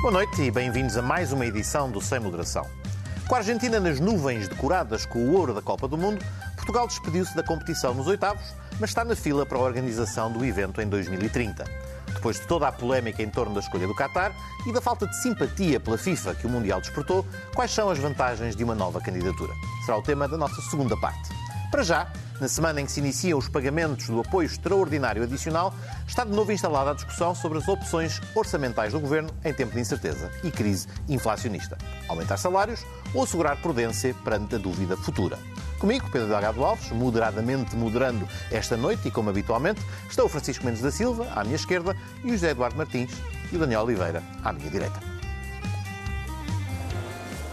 [0.00, 2.66] Boa noite e bem-vindos a mais uma edição do Sem Moderação.
[3.28, 6.24] Com a Argentina nas nuvens decoradas com o ouro da Copa do Mundo,
[6.56, 8.42] Portugal despediu-se da competição nos oitavos,
[8.80, 11.64] mas está na fila para a organização do evento em 2030.
[12.14, 14.34] Depois de toda a polémica em torno da escolha do Qatar
[14.66, 18.56] e da falta de simpatia pela FIFA que o Mundial despertou, quais são as vantagens
[18.56, 19.52] de uma nova candidatura?
[19.84, 21.28] Será o tema da nossa segunda parte.
[21.70, 25.74] Para já, na semana em que se iniciam os pagamentos do apoio extraordinário adicional,
[26.06, 29.80] está de novo instalada a discussão sobre as opções orçamentais do governo em tempo de
[29.80, 31.76] incerteza e crise inflacionista.
[32.08, 35.38] Aumentar salários ou assegurar prudência perante a dúvida futura.
[35.78, 40.82] Comigo, Pedro Delgado Alves, moderadamente moderando esta noite e como habitualmente, está o Francisco Mendes
[40.82, 43.10] da Silva, à minha esquerda, e o José Eduardo Martins
[43.50, 45.09] e o Daniel Oliveira, à minha direita.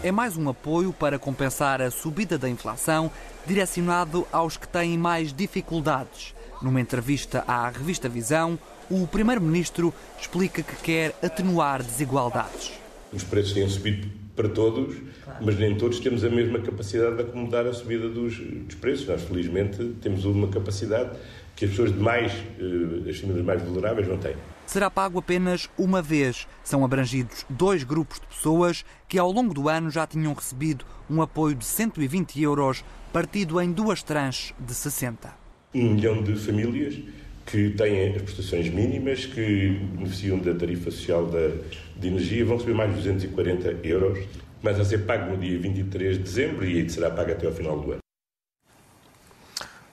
[0.00, 3.10] É mais um apoio para compensar a subida da inflação,
[3.44, 6.36] direcionado aos que têm mais dificuldades.
[6.62, 8.56] Numa entrevista à revista Visão,
[8.88, 12.70] o Primeiro-Ministro explica que quer atenuar desigualdades.
[13.12, 14.96] Os preços têm subido para todos,
[15.40, 19.04] mas nem todos temos a mesma capacidade de acomodar a subida dos, dos preços.
[19.08, 21.10] Nós, felizmente, temos uma capacidade
[21.56, 24.36] que as pessoas de mais, eh, as famílias mais vulneráveis não têm
[24.68, 26.46] será pago apenas uma vez.
[26.62, 31.22] São abrangidos dois grupos de pessoas que ao longo do ano já tinham recebido um
[31.22, 35.32] apoio de 120 euros, partido em duas tranches de 60.
[35.74, 37.00] Um milhão de famílias
[37.46, 41.48] que têm as prestações mínimas, que beneficiam da tarifa social da,
[41.96, 44.18] de energia, vão receber mais de 240 euros.
[44.60, 47.80] Começa a ser pago no dia 23 de dezembro e será pago até ao final
[47.80, 48.00] do ano.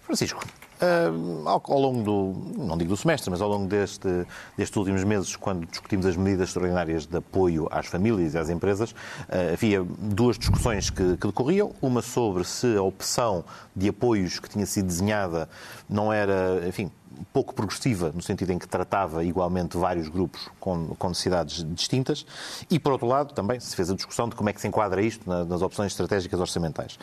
[0.01, 4.09] Francisco, Uh, ao, ao, longo do, não digo do semestre, mas ao longo deste,
[4.57, 8.91] destes últimos meses, quando discutimos as medidas extraordinárias de apoio às famílias e às empresas,
[8.91, 11.73] uh, havia duas discussões que, que, decorriam.
[11.81, 15.47] Uma sobre se a opção de apoios que tinha sido desenhada
[15.89, 16.91] não era, enfim,
[17.33, 22.25] pouco progressiva, no sentido em que tratava igualmente vários grupos com, com, necessidades distintas,
[22.69, 25.01] e, por outro lado, também se fez a discussão de como é que se enquadra
[25.01, 26.97] isto nas opções estratégicas orçamentais.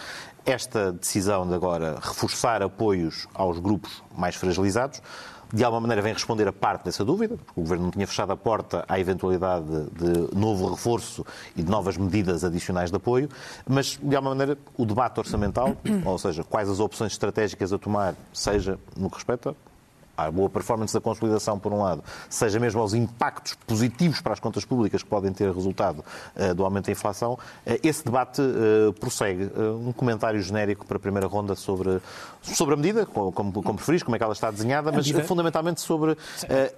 [0.45, 5.00] Esta decisão de agora reforçar apoios aos grupos mais fragilizados
[5.53, 8.33] de alguma maneira vem responder a parte dessa dúvida, porque o Governo não tinha fechado
[8.33, 13.29] a porta à eventualidade de novo reforço e de novas medidas adicionais de apoio,
[13.69, 18.15] mas de alguma maneira o debate orçamental, ou seja, quais as opções estratégicas a tomar,
[18.33, 19.55] seja no que respeita
[20.17, 24.41] à boa performance da consolidação, por um lado, seja mesmo aos impactos positivos para as
[24.41, 26.05] contas públicas que podem ter resultado
[26.37, 27.39] uh, do aumento da inflação, uh,
[27.83, 29.50] esse debate uh, prossegue.
[29.81, 32.00] um comentário genérico para a primeira ronda sobre,
[32.43, 35.25] sobre a medida, como, como preferis, como é que ela está desenhada, mas medida...
[35.25, 36.17] fundamentalmente sobre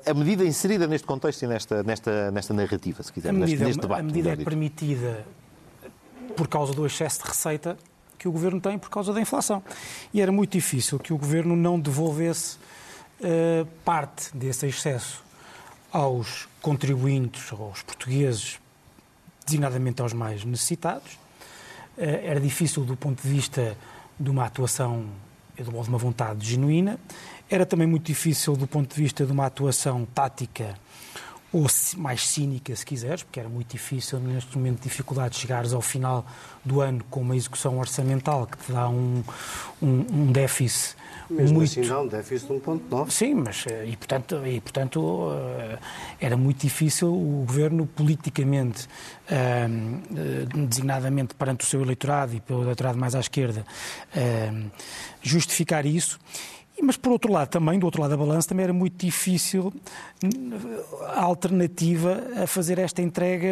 [0.06, 4.01] a medida inserida neste contexto e nesta, nesta, nesta narrativa, se quiser, medida, neste, debate.
[4.01, 5.27] A medida é permitida
[6.37, 7.77] por causa do excesso de receita
[8.19, 9.62] que o Governo tem por causa da inflação.
[10.12, 12.74] E era muito difícil que o Governo não devolvesse eh,
[13.85, 15.23] parte desse excesso
[15.95, 18.59] aos contribuintes, aos portugueses,
[19.47, 21.13] designadamente aos mais necessitados.
[21.97, 23.77] Uh, era difícil do ponto de vista
[24.19, 25.07] de uma atuação,
[25.57, 26.99] de uma vontade genuína.
[27.49, 30.75] Era também muito difícil do ponto de vista de uma atuação tática
[31.53, 35.81] ou mais cínica, se quiseres, porque era muito difícil neste momento de dificuldade chegares ao
[35.81, 36.27] final
[36.65, 39.23] do ano com uma execução orçamental que te dá um,
[39.81, 40.97] um, um déficit
[41.31, 41.71] mesmo muito...
[41.71, 43.11] assim não, déficit de 1.9.
[43.11, 45.79] Sim, mas eh, e portanto, e, portanto eh,
[46.21, 48.89] era muito difícil o governo politicamente,
[49.29, 49.67] eh,
[50.69, 53.65] designadamente perante o seu eleitorado e pelo eleitorado mais à esquerda,
[55.23, 56.19] justificar isso.
[56.83, 59.73] Mas, por outro lado, também, do outro lado da balança, também era muito difícil
[61.15, 63.49] a alternativa a fazer esta entrega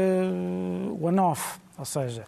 [1.00, 1.60] one-off.
[1.78, 2.24] Ou seja,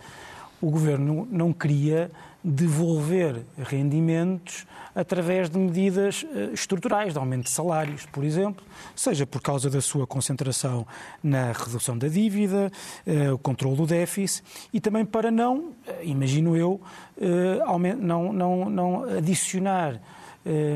[0.64, 2.10] o governo não queria
[2.42, 8.64] devolver rendimentos através de medidas eh, estruturais, de aumento de salários, por exemplo,
[8.97, 10.86] seja por causa da sua concentração
[11.22, 12.72] na redução da dívida,
[13.06, 14.42] eh, o controle do déficit
[14.72, 16.80] e também para não, eh, imagino eu,
[17.98, 20.00] não, não, não adicionar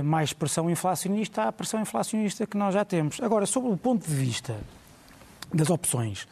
[0.04, 3.20] mais pressão inflacionista à pressão inflacionista que nós já temos.
[3.20, 4.56] Agora, sobre o ponto de vista
[5.52, 6.26] das opções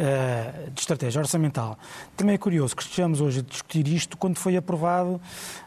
[0.00, 1.78] uh, de estratégia orçamental.
[2.16, 5.20] Também é curioso que estejamos hoje a discutir isto quando foi aprovado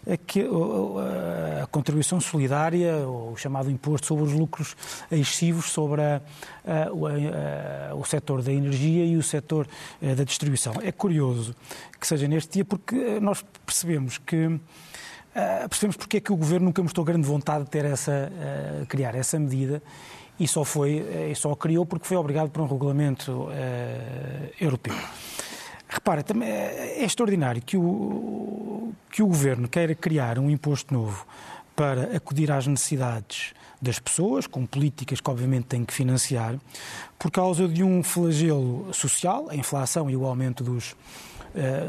[0.09, 4.75] a, que, a, contribuição solidária, o chamado imposto sobre os lucros
[5.11, 6.21] excessivos sobre a,
[7.95, 9.67] o setor da energia e o setor
[10.01, 10.73] uh, da distribuição.
[10.81, 11.55] É curioso
[11.99, 14.59] que seja neste dia porque nós percebemos que
[15.35, 18.85] uh, percebemos porque é que o Governo nunca mostrou grande vontade de ter essa, uh,
[18.85, 19.81] criar essa medida
[20.39, 23.51] e só foi, e só criou porque foi obrigado por um regulamento uh,
[24.59, 24.95] europeu.
[25.87, 31.25] Repara, também é, extraordinário que o, que o Governo queira criar um imposto novo
[31.75, 36.55] para acudir às necessidades das pessoas, com políticas que obviamente têm que financiar,
[37.19, 40.95] por causa de um flagelo social, a inflação e o aumento dos,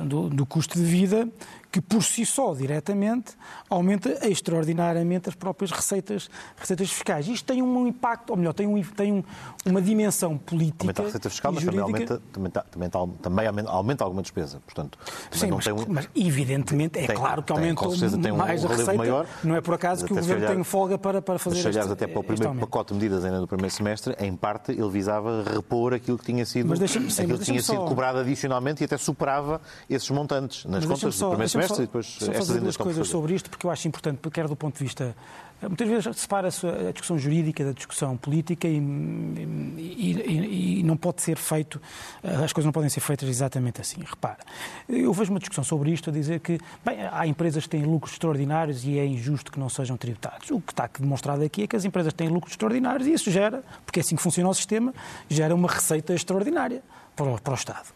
[0.05, 1.29] do, do custo de vida,
[1.75, 3.33] que por si só, diretamente,
[3.69, 7.27] aumenta extraordinariamente as próprias receitas, receitas fiscais.
[7.27, 9.25] Isto tem um impacto, ou melhor, tem, um, tem um,
[9.67, 10.85] uma dimensão política.
[10.85, 12.89] Aumenta a receita fiscal, mas também aumenta, também, também,
[13.21, 14.61] também aumenta alguma despesa.
[14.65, 14.97] Portanto,
[15.33, 15.85] Sim, mas, um...
[15.89, 18.95] mas, evidentemente é tem, claro que aumentou tem um mais a receita.
[18.95, 21.67] Maior, não é por acaso que o governo olhar, tem folga para, para fazer Se
[21.67, 24.91] olhares até para o primeiro pacote de medidas ainda do primeiro semestre, em parte ele
[24.91, 29.61] visava repor aquilo que tinha sido, aquilo que tinha sido cobrado adicionalmente e até superava
[29.91, 33.35] esses montantes nas contas do primeiro semestre só, e depois só fazer duas coisas sobre
[33.35, 35.15] isto, porque eu acho importante, quer do ponto de vista.
[35.63, 41.23] Muitas vezes separa-se a discussão jurídica da discussão política e, e, e, e, não pode
[41.23, 41.81] ser feito,
[42.23, 44.03] as coisas não podem ser feitas exatamente assim.
[44.05, 44.41] Repara,
[44.89, 48.13] eu vejo uma discussão sobre isto a dizer que, bem, há empresas que têm lucros
[48.13, 50.51] extraordinários e é injusto que não sejam tributados.
[50.51, 53.63] O que está demonstrado aqui é que as empresas têm lucros extraordinários e isso gera,
[53.87, 54.93] porque é assim que funciona o sistema,
[55.31, 56.83] gera uma receita extraordinária
[57.15, 57.87] para o, para o Estado.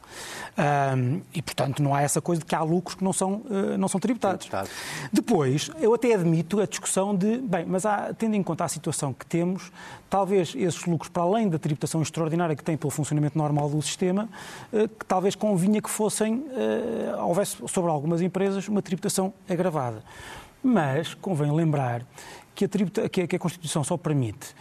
[0.58, 3.78] Um, e, portanto, não há essa coisa de que há lucros que não são, uh,
[3.78, 4.46] não são tributados.
[4.46, 4.68] Tributado.
[5.12, 9.12] Depois, eu até admito a discussão de, bem, mas há, tendo em conta a situação
[9.12, 9.70] que temos,
[10.10, 14.28] talvez esses lucros, para além da tributação extraordinária que tem pelo funcionamento normal do sistema,
[14.72, 20.02] uh, que talvez convinha que fossem, uh, houvesse sobre algumas empresas uma tributação agravada.
[20.60, 22.04] Mas convém lembrar
[22.52, 24.54] que a, tributa, que a Constituição só permite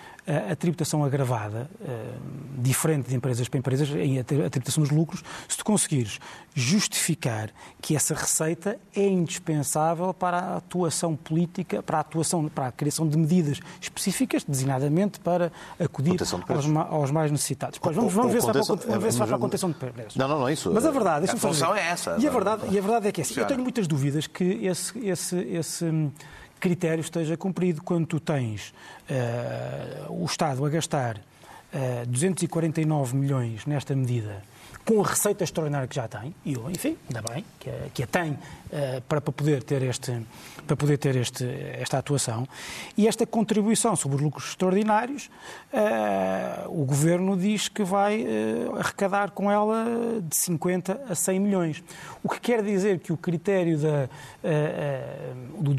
[0.52, 5.58] a, tributação agravada, uh, diferente de empresas para empresas, a, a tributação dos lucros, se
[5.58, 6.20] tu conseguires
[6.54, 7.50] justificar
[7.82, 13.08] que essa receita é indispensável para a atuação política, para a atuação, para a criação
[13.08, 17.80] de medidas específicas, designadamente para acudir aos, aos, mais necessitados.
[17.80, 20.16] Pois, vamos, vamos, ver se, vamos ver se vai para a contenção de preços.
[20.16, 20.72] Não, não, não, isso.
[20.74, 22.18] Mas a verdade, a função é essa.
[22.20, 24.44] E a verdade, e a verdade é que é assim, eu tenho muitas dúvidas que
[24.44, 26.12] esse, esse, esse
[26.60, 27.82] critério esteja cumprido.
[27.84, 28.74] Quando tu tens
[29.10, 31.22] uh, o Estado a gastar uh,
[31.74, 34.42] eh, 249 milhões nesta medida
[34.88, 38.08] com a receita extraordinária que já tem, e eu, enfim, ainda bem que que a
[38.08, 40.26] tem uh, para, poder ter, este,
[40.66, 42.48] para poder ter este, esta atuação,
[42.96, 45.30] e esta contribuição sobre os lucros extraordinários,
[45.74, 49.86] uh, o Governo diz que vai uh, arrecadar com ela
[50.22, 51.84] de 50 a 100 milhões.
[52.24, 54.10] O que quer dizer que o critério da,
[55.60, 55.76] do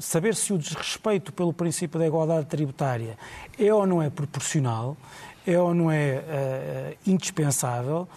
[0.00, 3.18] saber se o desrespeito pelo princípio da igualdade tributária
[3.58, 4.96] é ou não é proporcional,
[5.46, 8.08] é ou não é uh, indispensável,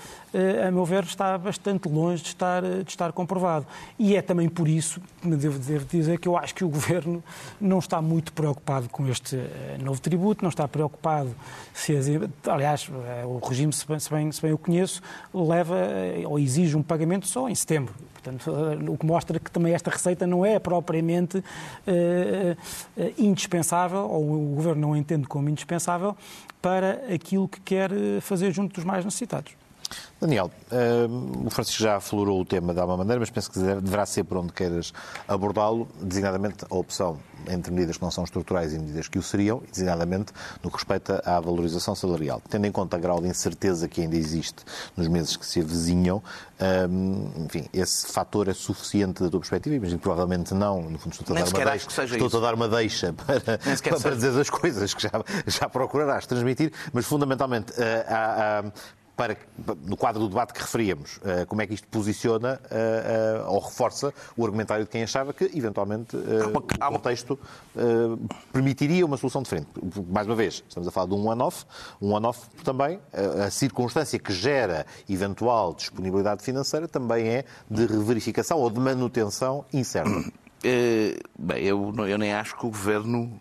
[0.68, 3.65] a meu ver, está bastante longe de estar, de estar comprovado.
[3.97, 7.24] E é também por isso, devo, devo dizer, que eu acho que o Governo
[7.59, 11.33] não está muito preocupado com este uh, novo tributo, não está preocupado
[11.74, 12.07] se as,
[12.47, 12.89] aliás,
[13.25, 15.01] o regime, se bem, se bem, se bem eu conheço,
[15.33, 15.75] leva
[16.25, 17.94] ou exige um pagamento só em setembro.
[18.13, 18.51] Portanto,
[18.91, 21.44] o que mostra que também esta receita não é propriamente
[23.18, 26.15] indispensável, ou o Governo não entende como indispensável,
[26.62, 27.91] para aquilo que quer
[28.21, 29.53] fazer junto dos mais necessitados.
[30.19, 34.06] Daniel, uh, o Francisco já aflorou o tema de alguma maneira, mas penso que deverá
[34.06, 34.92] ser por onde queiras
[35.28, 39.62] abordá-lo, designadamente a opção entre medidas que não são estruturais e medidas que o seriam,
[39.72, 42.42] designadamente no que respeita à valorização salarial.
[42.50, 44.63] Tendo em conta o grau de incerteza que ainda existe
[44.95, 46.22] nos meses que se avizinham,
[46.89, 49.75] um, enfim, esse fator é suficiente da tua perspectiva?
[49.75, 52.67] Imagino que provavelmente não, no fundo estou a dar uma deixa, estou a dar uma
[52.67, 55.12] deixa para, para, para dizer as coisas que já,
[55.46, 57.75] já procurarás transmitir, mas fundamentalmente uh,
[58.08, 58.63] há, há
[59.17, 59.36] para,
[59.83, 63.59] no quadro do debate que referíamos, eh, como é que isto posiciona eh, eh, ou
[63.59, 67.39] reforça o argumentário de quem achava que, eventualmente, o contexto
[68.53, 69.67] permitiria uma solução diferente.
[70.07, 71.65] Mais uma vez, estamos a falar de um one-off,
[72.00, 73.00] um one-off também,
[73.43, 80.31] a circunstância que gera eventual disponibilidade financeira também é de reverificação ou de manutenção incerta.
[81.39, 83.39] bem, eu, eu nem acho que o Governo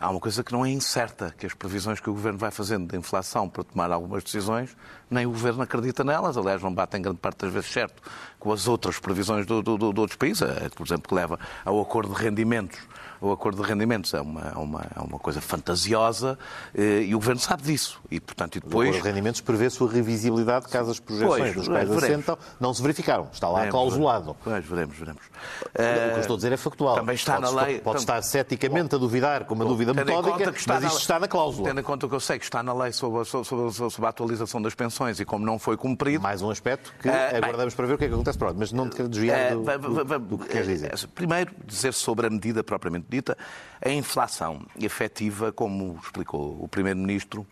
[0.00, 2.86] há uma coisa que não é incerta, que as previsões que o Governo vai fazendo
[2.86, 4.76] da inflação para tomar algumas decisões,
[5.10, 6.36] nem o Governo acredita nelas.
[6.36, 8.02] Aliás, não batem grande parte das vezes certo
[8.38, 11.38] com as outras previsões do, do, do, de outros países, é, por exemplo, que leva
[11.64, 12.78] ao acordo de rendimentos
[13.20, 16.38] o acordo de rendimentos é uma, é uma, é uma coisa fantasiosa
[16.74, 18.00] eh, e o Governo sabe disso.
[18.10, 18.88] E, portanto, e depois...
[18.88, 22.74] O acordo de rendimentos prevê sua revisibilidade caso as projeções pois, dos quais assentam não
[22.74, 23.28] se verificaram.
[23.32, 24.36] Está lá veremos, clausulado.
[24.42, 25.22] Pois, veremos, veremos.
[25.22, 26.96] O que eu estou a dizer é factual.
[26.96, 27.78] Também está pode, na lei...
[27.80, 31.28] Pode estar ceticamente a duvidar, com uma bom, dúvida metódica, mas isto na, está na
[31.28, 31.68] cláusula.
[31.68, 34.60] Tendo em conta que eu sei que está na lei sobre, sobre, sobre, a atualização
[34.60, 36.22] das pensões e como não foi cumprido...
[36.22, 38.38] Mais um aspecto que uh, aguardamos bem, para ver o que é que acontece.
[38.38, 40.92] Pronto, mas não te quero desviar uh, do, do, do, que queres dizer.
[41.14, 43.36] Primeiro, dizer sobre a medida propriamente dita.
[43.84, 47.46] A inflação efetiva, como explicou o Primeiro-Ministro,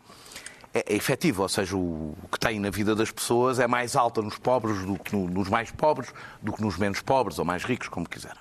[0.72, 4.20] é, é efetiva, ou seja, o que tem na vida das pessoas é mais alta
[4.20, 7.88] nos pobres do que nos mais pobres, do que nos menos pobres ou mais ricos,
[7.88, 8.36] como quiser.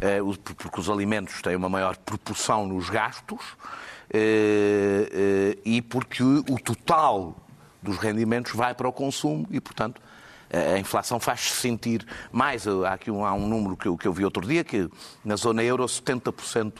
[0.00, 0.20] Eh,
[0.56, 3.40] porque os alimentos têm uma maior proporção nos gastos
[4.12, 7.36] eh, eh, e porque o total
[7.80, 10.00] dos rendimentos vai para o consumo e, portanto,
[10.52, 12.66] a inflação faz-se sentir mais.
[12.66, 14.88] Há aqui um, há um número que eu, que eu vi outro dia, que
[15.24, 16.72] na zona euro 70%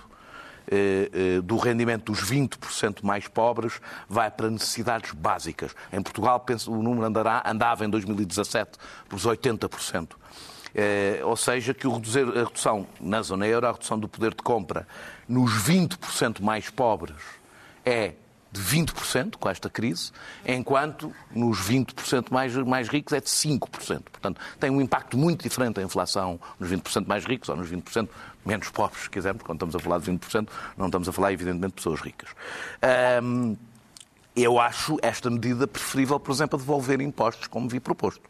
[1.45, 5.75] do rendimento dos 20% mais pobres vai para necessidades básicas.
[5.93, 10.13] Em Portugal, penso, o número andará, andava em 2017 por 80%.
[10.75, 14.31] Eh, ou seja, que o reduzir, a redução na zona euro, a redução do poder
[14.31, 14.87] de compra
[15.29, 17.17] nos 20% mais pobres
[17.85, 18.15] é
[18.53, 20.13] de 20% com esta crise,
[20.47, 23.61] enquanto nos 20% mais, mais ricos é de 5%.
[24.11, 28.09] Portanto, tem um impacto muito diferente a inflação nos 20% mais ricos ou nos 20%
[28.45, 29.43] menos pobres, se quisermos.
[29.43, 32.29] Quando estamos a falar de 20%, não estamos a falar, evidentemente, de pessoas ricas.
[34.35, 38.23] Eu acho esta medida preferível, por exemplo, a devolver impostos, como vi proposto.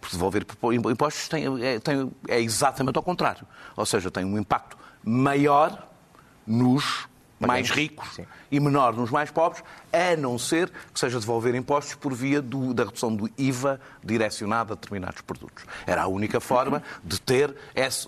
[0.00, 0.46] Porque devolver
[0.90, 3.46] impostos tem, é, tem, é exatamente ao contrário.
[3.74, 5.86] Ou seja, tem um impacto maior
[6.46, 8.26] nos mais ricos Sim.
[8.50, 9.62] e menor nos mais pobres,
[9.92, 14.72] a não ser que seja devolver impostos por via do, da redução do IVA direcionado
[14.72, 15.64] a determinados produtos.
[15.86, 17.54] Era a única forma de ter,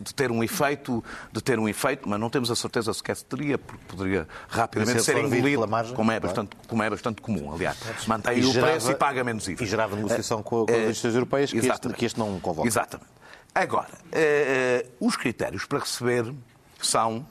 [0.00, 3.24] de ter um efeito, de ter um efeito, mas não temos a certeza sequer se
[3.24, 7.78] teria, porque poderia rapidamente ser engolido, margem, como, é bastante, como é bastante comum, aliás.
[8.06, 9.62] Mantém o gerava, preço e paga menos IVA.
[9.62, 12.66] E gerava negociação com, com as eh, instituições europeias que este, que este, não convoca.
[12.66, 13.18] Exatamente.
[13.54, 16.32] Agora, uh, os critérios para receber
[16.80, 17.26] são,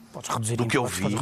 [0.57, 1.15] do que eu vi,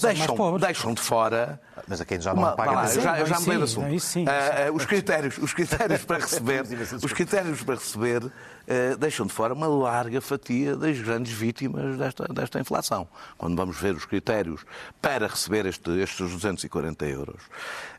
[0.00, 1.60] deixam, deixam de fora...
[1.86, 2.70] Mas a quem já não uma, paga...
[2.70, 3.86] Lá, já, eu já me do assunto.
[3.86, 6.64] Uh, os, critérios, os critérios para receber,
[7.02, 12.32] os critérios para receber uh, deixam de fora uma larga fatia das grandes vítimas desta,
[12.32, 13.08] desta inflação.
[13.36, 14.64] Quando vamos ver os critérios
[15.02, 17.42] para receber este, estes 240 euros.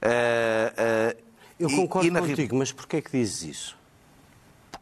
[0.02, 1.16] Uh,
[1.60, 2.22] eu concordo e, e na...
[2.22, 3.85] contigo, mas porquê é que dizes isso?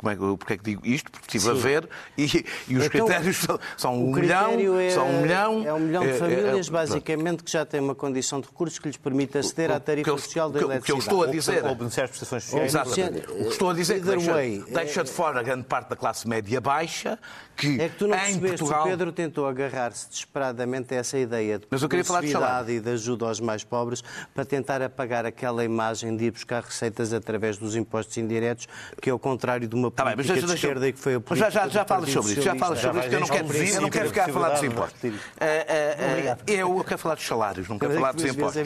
[0.03, 1.09] Como é, porque é que digo isto?
[1.09, 1.49] Porque estive Sim.
[1.51, 2.23] a ver e,
[2.67, 5.63] e os então, critérios são, são um milhão, é, são um milhão.
[5.65, 8.47] É um milhão de é, é, famílias, é, basicamente, que já têm uma condição de
[8.47, 10.83] recursos que lhes permite aceder à tarifa eu, social da eletricidade.
[10.83, 11.65] O que eu estou a dizer...
[11.65, 12.75] Ou beneficiar as prestações sociais.
[12.75, 13.31] Exatamente.
[13.31, 15.95] O que estou a dizer é que deixa, deixa de fora a grande parte da
[15.95, 17.17] classe média baixa,
[17.55, 18.81] que é que tu não em Portugal...
[18.81, 22.79] o Pedro tentou agarrar-se desesperadamente a essa ideia de Mas eu queria falar de e
[22.79, 27.57] de ajuda aos mais pobres para tentar apagar aquela imagem de ir buscar receitas através
[27.57, 28.67] dos impostos indiretos,
[29.01, 31.21] que é o contrário de uma política tá bem, de esquerda e que foi a
[31.21, 33.53] política Já, já, já falas sobre isso, já falas sobre isso, que eu não quero,
[33.53, 35.03] eu não quero ficar a falar dos impostos.
[35.03, 38.63] Uh, uh, uh, eu quero falar dos salários, não quero falar dos impostos.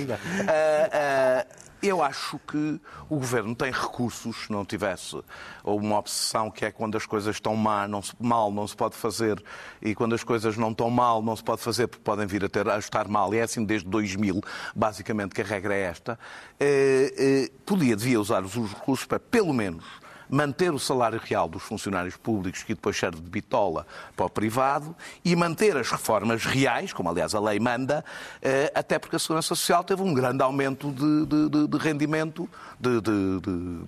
[1.82, 5.16] Eu acho que o governo tem recursos, se não tivesse
[5.64, 8.96] uma obsessão que é quando as coisas estão má, não se, mal, não se pode
[8.96, 9.42] fazer,
[9.80, 12.50] e quando as coisas não estão mal, não se pode fazer porque podem vir a,
[12.50, 14.42] ter, a estar mal, e é assim desde 2000,
[14.76, 16.18] basicamente, que a regra é esta.
[16.60, 19.86] Eh, eh, podia, devia usar os recursos para, pelo menos,
[20.30, 24.96] manter o salário real dos funcionários públicos, que depois serve de bitola para o privado,
[25.24, 28.04] e manter as reformas reais, como aliás a lei manda,
[28.42, 33.02] eh, até porque a Segurança Social teve um grande aumento de, de, de rendimento de,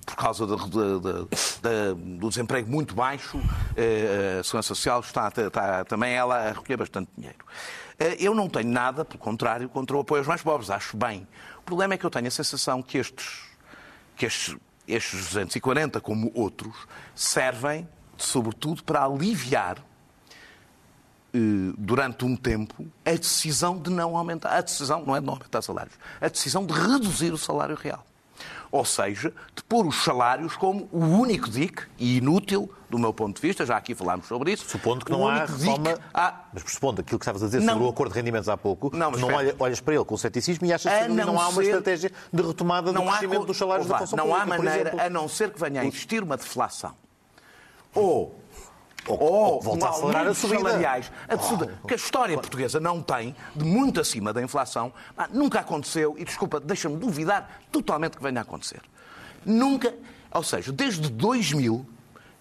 [0.05, 3.39] por causa do desemprego muito baixo.
[3.75, 7.46] Eh, a Segurança Social está, está também ela a recolher bastante dinheiro.
[8.00, 11.27] Eh, eu não tenho nada, pelo contrário, contra o apoio aos mais pobres, acho bem.
[11.60, 13.41] O problema é que eu tenho a sensação que estes,
[14.15, 14.55] que estes
[14.89, 16.75] estes 240, como outros,
[17.15, 19.77] servem, sobretudo, para aliviar
[21.34, 24.58] eh, durante um tempo a decisão de não aumentar.
[24.58, 28.05] A decisão não é de não aumentar salários, a decisão de reduzir o salário real.
[28.72, 33.39] Ou seja, de pôr os salários como o único dique e inútil, do meu ponto
[33.39, 34.67] de vista, já aqui falámos sobre isso.
[34.67, 36.00] Supondo que não há reforma.
[36.13, 36.46] Há...
[36.53, 37.74] Mas pressupondo aquilo que estavas a dizer não.
[37.74, 40.65] sobre o acordo de rendimentos há pouco, não, não olha, olhas para ele com ceticismo
[40.65, 41.63] e achas que não, não, há uma ser...
[41.63, 43.46] estratégia de retomada do crescimento há...
[43.46, 45.86] dos salários Olá, da função Não pública, há maneira, a não ser que venha a
[45.86, 46.93] existir uma deflação.
[47.93, 48.39] Ou
[49.08, 50.62] ou, ou volta a acelerar a subida.
[50.62, 51.12] salariais.
[51.32, 54.94] Oh, que a história portuguesa não tem, de muito acima da inflação,
[55.32, 58.82] nunca aconteceu, e desculpa, deixa-me duvidar totalmente que venha a acontecer.
[59.46, 59.94] Nunca,
[60.32, 61.86] ou seja, desde 2000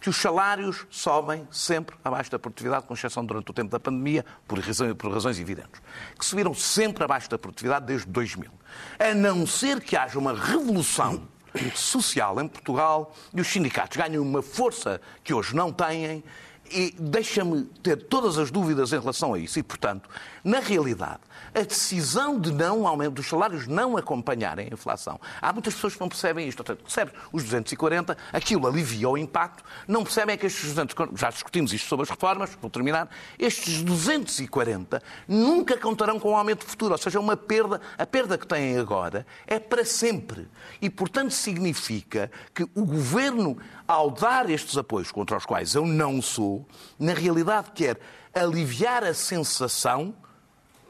[0.00, 4.24] que os salários sobem sempre abaixo da produtividade, com exceção durante o tempo da pandemia,
[4.46, 5.82] por razões, por razões evidentes.
[6.16, 8.50] Que subiram sempre abaixo da produtividade desde 2000.
[8.98, 11.26] A não ser que haja uma revolução
[11.74, 16.22] social em Portugal e os sindicatos ganhem uma força que hoje não têm
[16.70, 19.58] e deixa-me ter todas as dúvidas em relação a isso.
[19.58, 20.08] E, portanto,
[20.44, 21.20] na realidade,
[21.54, 25.20] a decisão de não aumento dos salários não acompanharem a inflação.
[25.40, 26.58] Há muitas pessoas que não percebem isto.
[26.58, 31.72] Portanto, percebem os 240, aquilo alivia o impacto, não percebem que estes 240, já discutimos
[31.72, 33.08] isto sobre as reformas, vou terminar,
[33.38, 38.38] estes 240 nunca contarão com o um aumento futuro, ou seja, uma perda, a perda
[38.38, 40.48] que têm agora é para sempre.
[40.80, 46.20] E, portanto, significa que o governo, ao dar estes apoios contra os quais eu não
[46.22, 46.57] sou,
[46.98, 47.98] na realidade quer
[48.34, 50.14] aliviar a sensação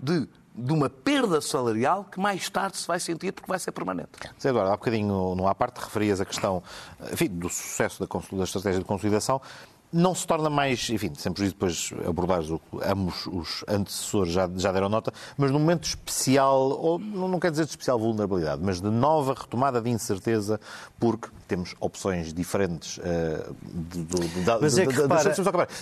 [0.01, 4.11] de de uma perda salarial que mais tarde se vai sentir porque vai ser permanente.
[4.43, 6.65] Zé Eduardo, há bocadinho, no à parte, referias a questão
[7.13, 9.41] enfim, do sucesso da, da estratégia de consolidação
[9.93, 14.71] não se torna mais, enfim, sempre depois abordar o que ambos os antecessores já, já
[14.71, 18.91] deram nota, mas num momento especial, ou não quer dizer de especial vulnerabilidade, mas de
[18.91, 20.61] nova retomada de incerteza,
[20.99, 24.07] porque temos opções diferentes uh, de,
[24.61, 24.95] mas é que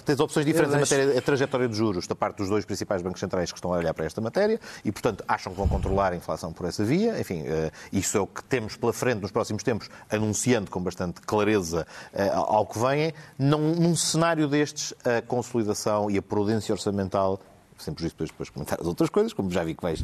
[0.05, 3.21] tens opções diferentes na matéria da trajetória de juros da parte dos dois principais bancos
[3.21, 6.17] centrais que estão a olhar para esta matéria e, portanto, acham que vão controlar a
[6.17, 7.21] inflação por essa via.
[7.21, 11.21] Enfim, uh, isso é o que temos pela frente nos próximos tempos, anunciando com bastante
[11.21, 13.13] clareza uh, ao que vem.
[13.39, 17.41] Não, num cenário destes, a consolidação e a prudência orçamental
[17.79, 20.03] sempre justo depois, depois comentar as outras coisas, como já vi que vais,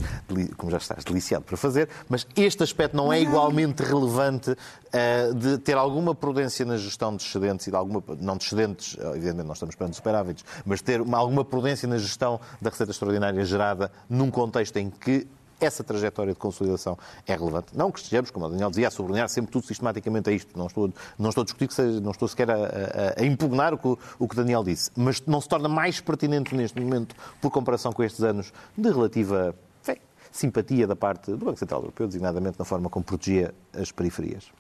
[0.57, 5.59] como já estás deliciado para fazer, mas este aspecto não é igualmente relevante uh, de
[5.59, 9.57] ter alguma prudência na gestão de excedentes e de alguma, não de excedentes, evidentemente nós
[9.57, 14.31] estamos perante superávites, mas ter uma, alguma prudência na gestão da receita extraordinária gerada num
[14.31, 15.27] contexto em que
[15.65, 17.77] essa trajetória de consolidação é relevante.
[17.77, 20.57] Não que estejamos, como o Daniel dizia, a sublinhar sempre tudo sistematicamente a isto.
[20.59, 23.75] Não estou, não estou a discutir, que seja, não estou sequer a, a, a impugnar
[23.75, 27.51] o que, o que Daniel disse, mas não se torna mais pertinente neste momento, por
[27.51, 29.99] comparação com estes anos de relativa fé,
[30.31, 34.51] simpatia da parte do Banco Central Europeu, designadamente na forma como protegia as periferias.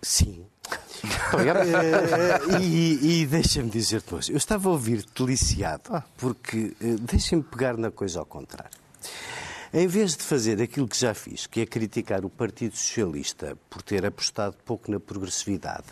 [0.00, 0.46] Sim,
[1.34, 6.02] uh, e, e deixa-me dizer-te hoje, eu estava a ouvir-te deliciado, ah.
[6.16, 8.84] porque uh, deixa-me pegar na coisa ao contrário.
[9.76, 13.82] Em vez de fazer aquilo que já fiz, que é criticar o Partido Socialista por
[13.82, 15.86] ter apostado pouco na progressividade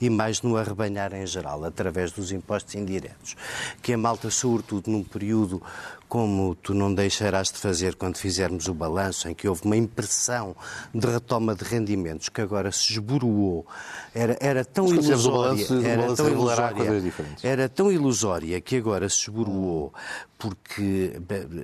[0.00, 3.36] e mais no arrebanhar em geral, através dos impostos indiretos,
[3.82, 5.62] que a malta, sobretudo num período
[6.08, 10.54] como tu não deixarás de fazer quando fizermos o balanço, em que houve uma impressão
[10.94, 13.66] de retoma de rendimentos que agora se esboroou,
[14.14, 17.06] era, era tão ilusória, era tão ilusória,
[17.42, 19.92] era tão ilusória que agora se esboroou,
[20.38, 21.12] porque,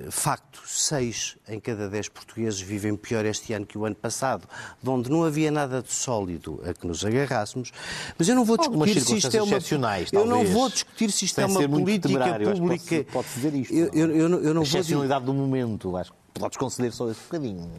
[0.09, 4.47] facto, seis em cada dez portugueses vivem pior este ano que o ano passado,
[4.81, 7.71] de onde não havia nada de sólido a que nos agarrássemos.
[8.17, 9.57] Mas eu não vou discutir se isto é uma...
[10.11, 13.05] Eu não vou discutir se isto é uma política pública...
[13.11, 13.73] Pode dizer isto.
[13.73, 15.33] Eu, eu, eu, eu não a excepcionalidade vou...
[15.33, 17.69] do momento, acho que podes conceder só esse bocadinho.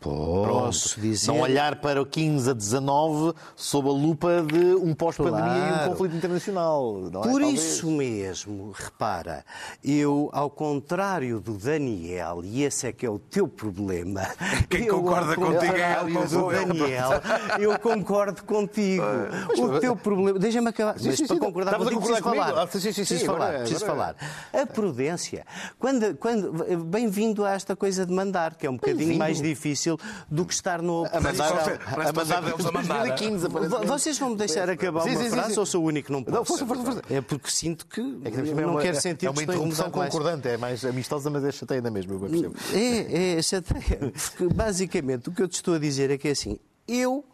[0.00, 1.00] Posso Pronto.
[1.00, 1.26] dizer.
[1.26, 5.82] Não olhar para o 15 a 19 sob a lupa de um pós-pandemia claro.
[5.82, 7.10] e um conflito internacional.
[7.12, 7.28] Não é?
[7.28, 9.44] Por é, isso mesmo, repara,
[9.82, 14.22] eu, ao contrário do Daniel, e esse é que é o teu problema.
[14.70, 17.10] Quem eu, concorda contigo é ele, do Daniel.
[17.58, 19.02] Eu concordo contigo.
[19.48, 20.38] Mas, o teu problema.
[20.38, 20.94] Deixa-me acabar.
[20.94, 22.56] Mas sim, para sim, concordar contigo, preciso falar.
[22.56, 23.46] Ah, sim, sim, preciso falar.
[23.48, 24.14] Agora, preciso agora...
[24.14, 24.62] falar.
[24.62, 25.44] A prudência.
[25.76, 26.52] Quando, quando,
[26.84, 29.98] Bem-vindo a esta coisa de mandar, que é um bocadinho mais difícil difícil
[30.30, 33.06] do que estar no a mandar, a mandar, a mandar.
[33.06, 33.48] 2015.
[33.86, 36.12] Vocês vão me deixar acabar sim, uma sim, frase sim, ou sou o único que
[36.12, 36.36] não posso?
[36.36, 37.02] Não, força, força, força.
[37.10, 40.56] É porque sinto que, é que não é quero sentir É uma interrupção concordante, é
[40.56, 42.14] mais amistosa, mas é chateia ainda mesmo.
[42.14, 44.12] Eu é, é chateia.
[44.12, 47.24] Porque basicamente o que eu te estou a dizer é que é assim, eu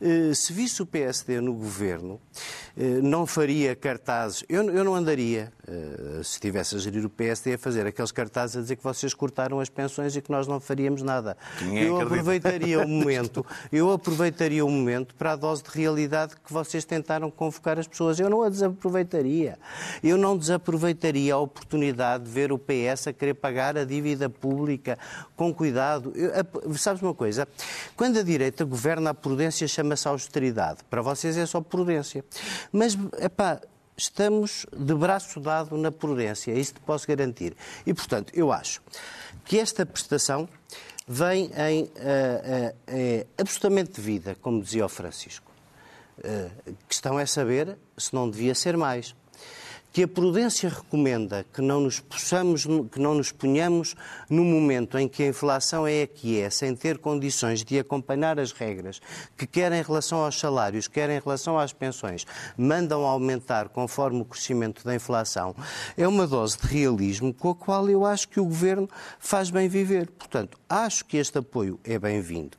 [0.00, 2.20] eh, se visse o PSD no governo,
[2.76, 4.44] eh, não faria cartazes.
[4.48, 5.52] Eu, eu não andaria,
[6.22, 9.60] se estivesse a gerir o PSD, a fazer aqueles cartazes a dizer que vocês cortaram
[9.60, 11.36] as pensões e que nós não faríamos nada.
[11.58, 16.52] Quem eu aproveitaria o momento, eu aproveitaria o momento para a dose de realidade que
[16.52, 18.18] vocês tentaram convocar as pessoas.
[18.18, 19.58] Eu não a desaproveitaria.
[20.02, 24.98] Eu não desaproveitaria a oportunidade de ver o PS a querer pagar a dívida pública
[25.36, 26.12] com cuidado.
[26.16, 27.46] Eu, a, sabes uma coisa?
[27.96, 30.78] Quando a direita governa, a prudência chama chama-se austeridade.
[30.88, 32.24] Para vocês é só prudência.
[32.72, 33.60] Mas, epá,
[33.96, 37.56] estamos de braço dado na prudência, isso te posso garantir.
[37.86, 38.82] E, portanto, eu acho
[39.44, 40.48] que esta prestação
[41.06, 45.50] vem em uh, é absolutamente devida, como dizia o Francisco.
[46.18, 49.14] Uh, questão é saber se não devia ser mais
[49.92, 53.94] que a prudência recomenda que não nos possamos, que não nos ponhamos
[54.28, 58.40] no momento em que a inflação é a que é, sem ter condições de acompanhar
[58.40, 59.02] as regras,
[59.36, 62.26] que quer em relação aos salários, quer em relação às pensões,
[62.56, 65.54] mandam aumentar conforme o crescimento da inflação,
[65.94, 69.68] é uma dose de realismo com a qual eu acho que o governo faz bem
[69.68, 70.08] viver.
[70.10, 72.56] Portanto, acho que este apoio é bem-vindo.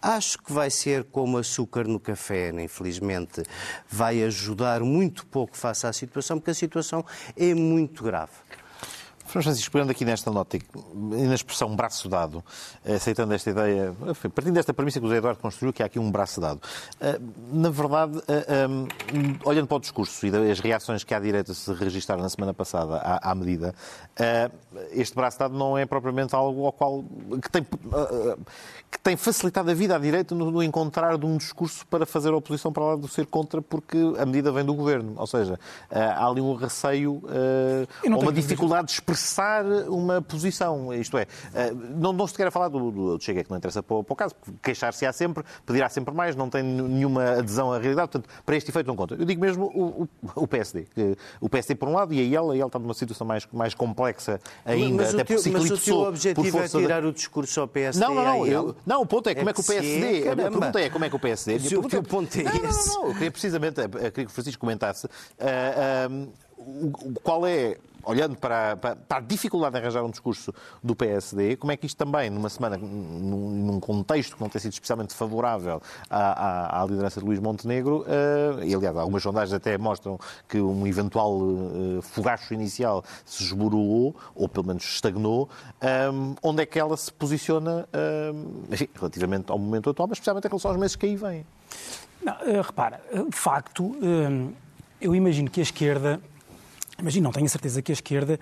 [0.00, 3.42] Acho que vai ser como açúcar no café, infelizmente,
[3.90, 7.04] vai ajudar muito pouco face à situação, porque a situação situação
[7.36, 8.32] é muito grave.
[9.26, 10.62] Francisco, pegando aqui nesta nota e
[11.26, 12.44] na expressão braço dado,
[12.84, 13.94] aceitando esta ideia,
[14.34, 16.60] partindo desta premissa que o José Eduardo construiu, que há aqui um braço dado.
[17.00, 17.20] Eh,
[17.52, 18.66] na verdade, eh, eh,
[19.44, 22.98] olhando para o discurso e as reações que à direita se registraram na semana passada
[22.98, 23.74] à, medida,
[24.92, 27.04] este braço dado não é propriamente algo ao qual
[27.42, 27.62] que tem,
[28.90, 32.72] que tem facilitado a vida à direita no, encontrar de um discurso para fazer oposição
[32.72, 35.14] para lá do ser contra, porque a medida vem do governo.
[35.16, 35.58] Ou seja,
[35.90, 37.22] há ali um receio
[38.04, 40.92] ou uma dificuldade de expressão expressar uma posição.
[40.94, 43.96] Isto é, eh, não, não se quer falar do, do Chega, que não interessa para
[43.96, 48.10] o, para o caso, queixar-se-á sempre, pedirá sempre mais, não tem nenhuma adesão à realidade,
[48.10, 49.14] portanto, para este efeito não conta.
[49.14, 50.08] Eu digo mesmo o, o,
[50.42, 50.86] o PSD.
[51.40, 53.74] O PSD, por um lado, e a IEL, a IEL está numa situação mais, mais
[53.74, 57.68] complexa ainda, mas até teu, por Mas o teu objetivo é tirar o discurso ao
[57.68, 58.04] PSD?
[58.04, 58.46] Não, não, não.
[58.46, 60.22] Eu, não, o ponto é como é, que o PSD.
[60.22, 61.58] É, a pergunta é como é que o PSD.
[61.60, 62.88] Se o teu ponto é não, esse.
[62.88, 63.08] Não, não, não.
[63.08, 65.06] Eu queria precisamente, eu queria que o Francisco comentasse.
[65.06, 70.94] Uh, uh, qual é olhando para, para, para, a dificuldade de arranjar um discurso do
[70.94, 74.72] PSD, como é que isto também, numa semana, num, num contexto que não tem sido
[74.72, 79.76] especialmente favorável à, à, à liderança de Luís Montenegro, uh, e aliás, algumas sondagens até
[79.76, 85.48] mostram que um eventual uh, fogacho inicial se esborulou, ou pelo menos estagnou,
[85.82, 87.88] um, eh, onde é que ela se posiciona
[88.32, 91.44] um, enfim, relativamente ao momento atual, mas especialmente em relação aos meses que aí vêm?
[92.22, 93.96] Não, repara, de facto,
[95.00, 96.20] eu imagino que a esquerda
[96.98, 98.40] Imagino, não tenho a certeza que a esquerda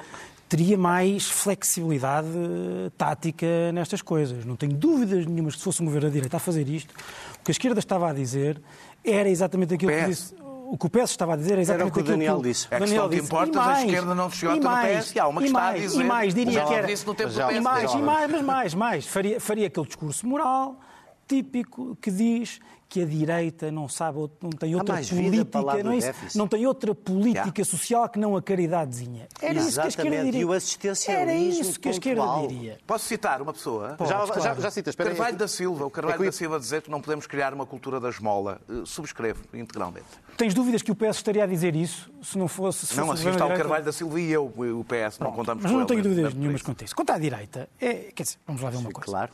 [0.48, 4.44] teria mais flexibilidade eh, tática nestas coisas.
[4.44, 6.94] Não tenho dúvidas nenhumas que se fosse um governo da direita a fazer isto,
[7.40, 8.60] o que a esquerda estava a dizer
[9.04, 10.34] era exatamente aquilo que disse.
[10.66, 12.66] O que o PS estava a dizer é exatamente aquilo que o Daniel disse.
[12.70, 15.14] É que Daniel que importa, a esquerda não se no PS.
[15.14, 16.00] E há uma que está a dizer.
[16.00, 16.86] E mais, diria que era...
[16.86, 19.06] Disse no tempo do PS, e mais, e mais, mas mais, mais.
[19.06, 20.80] Faria, faria aquele discurso moral,
[21.28, 22.60] típico, que diz
[22.94, 26.94] que a direita não sabe, não tem outra política, não, é isso, não tem outra
[26.94, 27.64] política yeah.
[27.64, 29.26] social que não a caridadezinha.
[29.42, 29.66] Era Exatamente.
[29.66, 30.40] isso que a esquerda diria.
[30.40, 32.78] E o assistencialismo Era isso que a esquerda diria.
[32.86, 33.94] Posso citar uma pessoa?
[33.98, 34.40] Pode, já, claro.
[34.40, 34.94] já, já citas.
[34.94, 35.86] Carvalho da Silva.
[35.86, 38.60] O Carvalho é da Silva dizer que não podemos criar uma cultura da esmola.
[38.68, 40.06] Uh, subscrevo integralmente.
[40.36, 42.86] Tens dúvidas que o PS estaria a dizer isso se não fosse...
[42.86, 45.64] Se não, fosse assim está o Carvalho da Silva e eu, o PS, não contamos
[45.64, 46.94] mas com Mas não tenho dúvidas nenhumas quanto a isso.
[46.94, 49.10] Quanto à direita, é, quer dizer, vamos lá ver uma coisa.
[49.10, 49.32] Claro.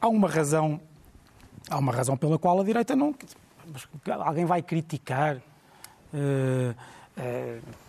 [0.00, 0.80] Há uma razão
[1.70, 3.14] há uma razão pela qual a direita não
[4.20, 5.36] alguém vai criticar.
[6.12, 6.74] Uh,
[7.16, 7.80] uh,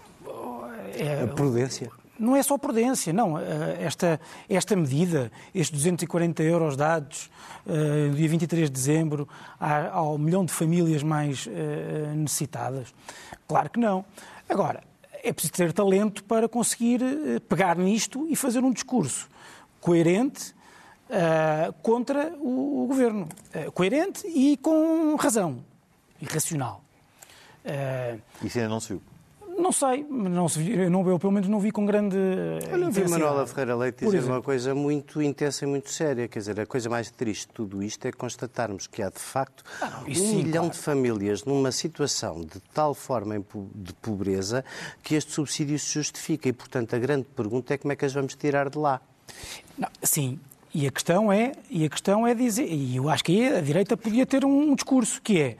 [0.95, 1.89] é, a prudência.
[2.19, 3.39] Não é só prudência, não.
[3.39, 7.31] Esta, esta medida, estes 240 euros dados
[7.65, 9.27] uh, dia 23 de dezembro
[9.91, 11.47] ao milhão de famílias mais
[12.15, 12.93] necessitadas,
[13.47, 14.05] claro que não.
[14.47, 14.83] Agora,
[15.23, 17.01] é preciso ter talento para conseguir
[17.49, 19.27] pegar nisto e fazer um discurso
[19.79, 20.53] coerente
[21.11, 23.27] uh, contra o, o governo.
[23.53, 25.63] Uh, coerente e com razão
[26.21, 26.81] e racional.
[27.65, 29.01] Uh, Isso ainda não se viu?
[29.57, 32.17] Não sei, não se viu, eu, não, eu pelo menos não vi com grande.
[32.71, 36.27] Olha, eu vi Manuela Ferreira Leite dizer uma coisa muito intensa e muito séria.
[36.27, 39.63] Quer dizer, a coisa mais triste de tudo isto é constatarmos que há, de facto,
[39.79, 40.69] ah, não, um sim, milhão claro.
[40.69, 43.35] de famílias numa situação de tal forma
[43.75, 44.65] de pobreza
[45.03, 46.49] que este subsídio se justifica.
[46.49, 48.99] E, portanto, a grande pergunta é como é que as vamos tirar de lá.
[49.77, 50.39] Não, sim,
[50.73, 53.97] e a questão é, e a questão é dizer, e eu acho que a direita
[53.97, 55.57] podia ter um, um discurso que é,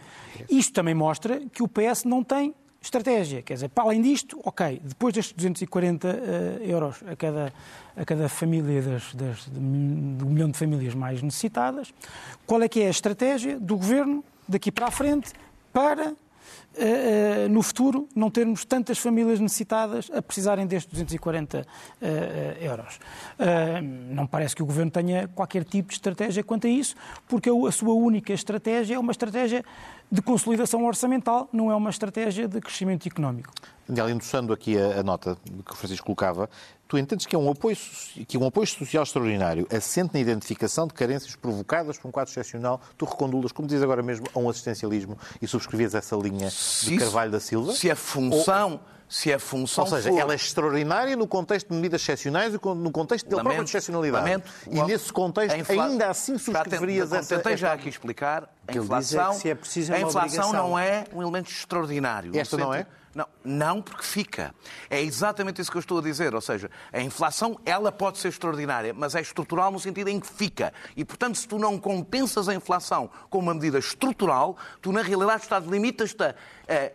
[0.49, 3.41] isto também mostra que o PS não tem estratégia.
[3.41, 7.53] Quer dizer, para além disto, ok, depois destes 240 uh, euros a cada,
[7.95, 11.93] a cada família das, das, de, um milhão de famílias mais necessitadas,
[12.47, 15.31] qual é que é a estratégia do governo daqui para a frente
[15.71, 16.15] para
[17.49, 22.05] no futuro não termos tantas famílias necessitadas a precisarem destes 240 uh,
[22.61, 22.99] euros.
[24.09, 26.95] Não parece que o Governo tenha qualquer tipo de estratégia quanto a isso,
[27.27, 29.65] porque a sua única estratégia é uma estratégia
[30.11, 33.53] de consolidação orçamental, não é uma estratégia de crescimento económico.
[33.87, 36.49] Daniel, endossando aqui a, a, nota que o Francisco colocava,
[36.87, 37.77] tu entendes que é um apoio,
[38.27, 42.81] que um apoio social extraordinário assente na identificação de carências provocadas por um quadro excepcional,
[42.97, 46.49] tu recondulas, como diz agora mesmo, a um assistencialismo e subscrevias essa linha
[46.83, 47.73] de Carvalho da Silva?
[47.73, 48.73] Se a função...
[48.73, 50.17] Ou se a função Ou seja, for...
[50.17, 54.23] ela é extraordinária no contexto de medidas excepcionais e no contexto da própria excepcionalidade.
[54.23, 55.83] Lamento, e nesse contexto, infla...
[55.83, 57.35] ainda assim subscreverias essa...
[57.35, 62.31] Tentei já aqui explicar, a inflação, é é a inflação não é um elemento extraordinário.
[62.39, 62.87] Esta não é?
[63.13, 64.55] Não, não porque fica.
[64.89, 66.33] É exatamente isso que eu estou a dizer.
[66.33, 70.27] Ou seja, a inflação, ela pode ser extraordinária, mas é estrutural no sentido em que
[70.27, 70.71] fica.
[70.95, 75.43] E, portanto, se tu não compensas a inflação com uma medida estrutural, tu, na realidade,
[75.43, 76.33] estás limitas-te a,
[76.69, 76.91] a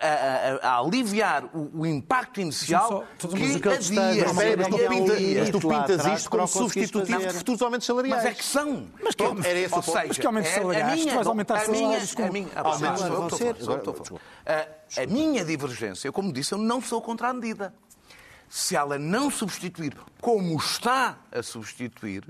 [0.00, 6.06] a, a, a aliviar o, o, impacto inicial só, que, que adia, mas tu pintas
[6.06, 8.22] isto como substitutivo de futuros aumentos salariais.
[8.22, 8.88] Mas é que são.
[9.02, 10.92] Mas que, Pronto, era esse ou seja, mas que aumentos salariais?
[10.92, 12.48] A minha, tu vais aumentar a minha, a minha,
[14.96, 17.72] a minha divergência, como disse, eu não sou contra a medida.
[18.48, 22.24] se ela não substituir, como está a substituir,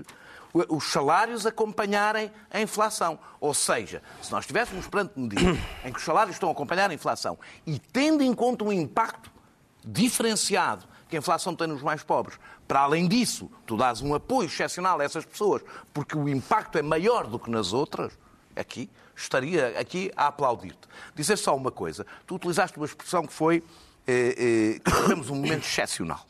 [0.69, 3.19] os salários acompanharem a inflação.
[3.39, 6.93] Ou seja, se nós estivéssemos perante medidas em que os salários estão a acompanhar a
[6.93, 9.31] inflação e tendo em conta o impacto
[9.85, 14.47] diferenciado que a inflação tem nos mais pobres, para além disso, tu dás um apoio
[14.47, 15.61] excepcional a essas pessoas,
[15.93, 18.17] porque o impacto é maior do que nas outras,
[18.55, 20.87] aqui estaria aqui a aplaudir-te.
[21.15, 22.05] Dizer só uma coisa.
[22.25, 23.63] Tu utilizaste uma expressão que foi
[24.05, 26.26] eh, eh, que vivemos um momento excepcional.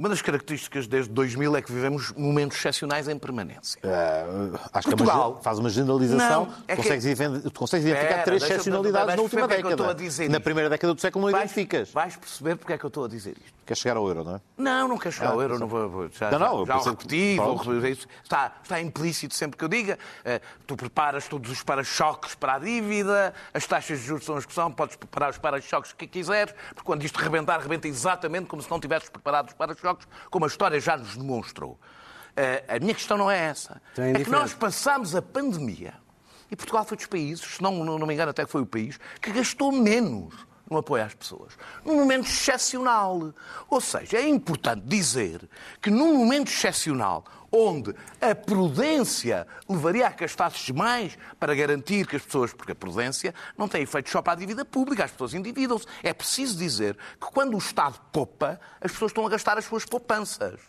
[0.00, 3.78] Uma das características desde 2000 é que vivemos momentos excepcionais em permanência.
[3.84, 6.46] Uh, acho Portugal, que é uma, faz uma generalização.
[6.46, 7.50] Não, é consegues, que...
[7.50, 9.94] consegues identificar Pera, três excepcionalidades na última década.
[10.30, 11.92] na primeira década do século não vais, identificas.
[11.92, 13.59] Vais perceber porque é que eu estou a dizer isto.
[13.70, 14.40] Quer chegar ao euro, não é?
[14.58, 15.56] Não, não quero chegar ah, ao euro.
[15.56, 18.08] Não vou, já, não, não, já, já o repeti, vou repetir isso.
[18.20, 19.96] Está, está implícito sempre que eu diga.
[20.22, 24.44] Uh, tu preparas todos os para-choques para a dívida, as taxas de juros são as
[24.44, 28.60] que são, podes preparar os para-choques que quiseres, porque quando isto rebentar, rebenta exatamente como
[28.60, 31.78] se não tivesses preparado os para-choques, como a história já nos demonstrou.
[32.30, 33.80] Uh, a minha questão não é essa.
[33.96, 35.94] É, é que nós passamos a pandemia
[36.50, 38.98] e Portugal foi dos países, se não, não me engano, até que foi o país,
[39.22, 41.52] que gastou menos no apoio às pessoas.
[41.84, 43.34] Num momento excepcional.
[43.68, 45.48] Ou seja, é importante dizer
[45.82, 52.22] que num momento excepcional, onde a prudência levaria a gastar-se mais para garantir que as
[52.22, 55.86] pessoas, porque a prudência não tem efeito só para a dívida pública, as pessoas endividam-se.
[56.02, 59.84] É preciso dizer que quando o Estado poupa, as pessoas estão a gastar as suas
[59.84, 60.60] poupanças.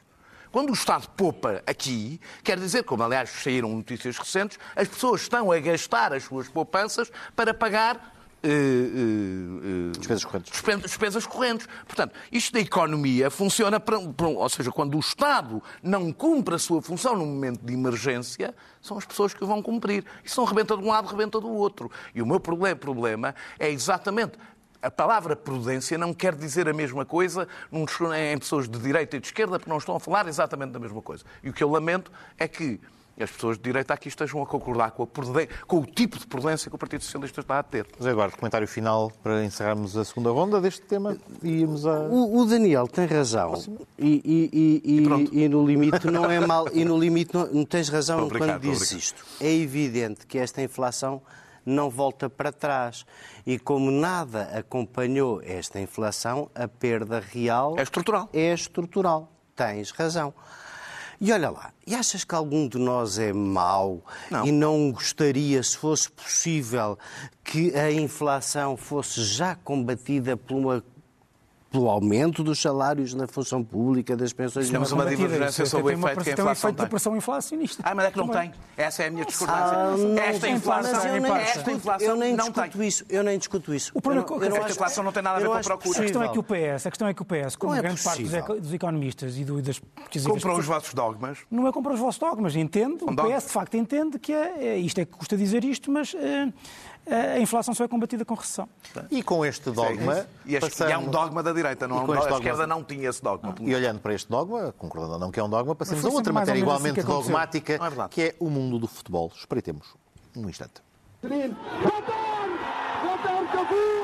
[0.51, 5.49] Quando o Estado poupa aqui, quer dizer, como aliás saíram notícias recentes, as pessoas estão
[5.51, 10.63] a gastar as suas poupanças para pagar Uh, uh, uh, despesas correntes.
[10.81, 11.67] Despesas correntes.
[11.85, 16.59] Portanto, isto da economia funciona para, para, ou seja, quando o Estado não cumpre a
[16.59, 20.03] sua função num momento de emergência, são as pessoas que vão cumprir.
[20.23, 21.91] Isso não rebenta de um lado, rebenta do outro.
[22.15, 24.39] E o meu problema, problema é exatamente
[24.81, 29.27] a palavra prudência não quer dizer a mesma coisa em pessoas de direita e de
[29.27, 31.23] esquerda, porque não estão a falar exatamente da mesma coisa.
[31.43, 32.81] E o que eu lamento é que
[33.23, 35.07] as pessoas de direita aqui estejam a concordar com, a
[35.65, 37.85] com, o tipo de prudência que o Partido Socialista está a ter.
[37.97, 41.99] Mas agora, comentário final para encerrarmos a segunda ronda deste tema e irmos a...
[42.01, 43.53] O, o Daniel tem razão
[43.97, 47.89] e, e, e, e, no limite não é mal, e no limite não, não tens
[47.89, 49.25] razão quando dizes isto.
[49.39, 51.21] É evidente que esta inflação
[51.65, 53.05] não volta para trás.
[53.45, 58.29] E como nada acompanhou esta inflação, a perda real é estrutural.
[58.33, 59.31] É estrutural.
[59.55, 60.33] Tens razão.
[61.23, 64.43] E olha lá, e achas que algum de nós é mau não.
[64.43, 66.97] e não gostaria, se fosse possível,
[67.43, 70.83] que a inflação fosse já combatida por uma
[71.71, 74.69] pelo aumento dos salários na função pública, das pensões...
[74.69, 76.75] Temos uma divergência sobre o efeito que a inflação tem.
[76.75, 77.81] Tem um de pressão inflacionista.
[77.85, 78.51] Ah, mas é que não tem.
[78.75, 79.77] Essa é a minha discordância.
[79.77, 82.83] Ah, esta inflação, eu nem, esta inflação eu nem não discuto.
[82.83, 83.91] Isso, eu nem discuto isso.
[83.95, 85.99] O problema, eu, eu esta inflação não tem nada a ver com a procura.
[85.99, 88.03] A questão é que o PS, a questão é que o PS, como é grande
[88.03, 88.23] parte
[88.59, 90.29] dos economistas e das pesquisas...
[90.29, 91.37] Comprou os vossos dogmas.
[91.49, 93.05] Não é comprar os vossos dogmas, entende.
[93.05, 96.13] O PS, de facto, entende que é, é, isto é que custa dizer isto, mas
[96.15, 96.51] eh,
[97.09, 98.69] a inflação só é combatida com recessão.
[99.09, 100.25] E com este dogma.
[100.45, 100.91] E, este, passamos...
[100.91, 102.25] e é um dogma da direita, não é um dogma.
[102.25, 103.55] A esquerda não tinha esse dogma.
[103.59, 106.31] E olhando para este dogma, concordando ou não que é um dogma, passamos a outra
[106.31, 109.31] matéria igualmente assim que dogmática, é que é o mundo do futebol.
[109.35, 109.87] Espreitemos
[110.35, 110.81] um instante.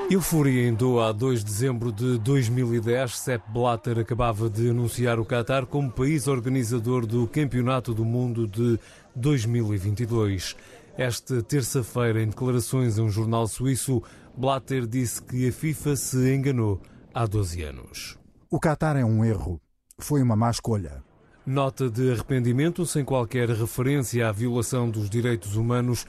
[0.10, 5.26] Euforia em Doha, a 2 de dezembro de 2010, Sepp Blatter acabava de anunciar o
[5.26, 8.80] Qatar como país organizador do Campeonato do Mundo de
[9.16, 10.56] 2022.
[10.98, 14.02] Esta terça-feira, em declarações a um jornal suíço,
[14.36, 16.82] Blatter disse que a FIFA se enganou
[17.14, 18.18] há 12 anos.
[18.50, 19.62] O Qatar é um erro.
[20.00, 21.04] Foi uma má escolha.
[21.46, 26.08] Nota de arrependimento sem qualquer referência à violação dos direitos humanos